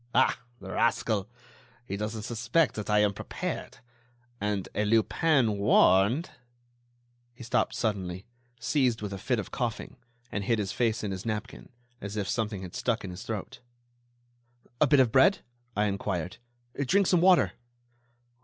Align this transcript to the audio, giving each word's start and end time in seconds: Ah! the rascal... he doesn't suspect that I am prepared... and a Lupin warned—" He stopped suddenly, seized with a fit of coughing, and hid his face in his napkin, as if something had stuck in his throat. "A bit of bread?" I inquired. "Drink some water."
Ah! 0.15 0.39
the 0.59 0.71
rascal... 0.71 1.29
he 1.85 1.95
doesn't 1.95 2.23
suspect 2.23 2.73
that 2.73 2.89
I 2.89 3.01
am 3.03 3.13
prepared... 3.13 3.77
and 4.39 4.67
a 4.73 4.83
Lupin 4.83 5.59
warned—" 5.59 6.31
He 7.35 7.43
stopped 7.43 7.75
suddenly, 7.75 8.25
seized 8.59 9.03
with 9.03 9.13
a 9.13 9.19
fit 9.19 9.37
of 9.37 9.51
coughing, 9.51 9.97
and 10.31 10.43
hid 10.43 10.57
his 10.57 10.71
face 10.71 11.03
in 11.03 11.11
his 11.11 11.23
napkin, 11.23 11.69
as 12.01 12.17
if 12.17 12.27
something 12.27 12.63
had 12.63 12.73
stuck 12.73 13.03
in 13.03 13.11
his 13.11 13.21
throat. 13.21 13.59
"A 14.81 14.87
bit 14.87 14.99
of 14.99 15.11
bread?" 15.11 15.43
I 15.77 15.85
inquired. 15.85 16.37
"Drink 16.87 17.05
some 17.05 17.21
water." 17.21 17.51